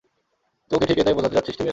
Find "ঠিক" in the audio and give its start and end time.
0.85-0.97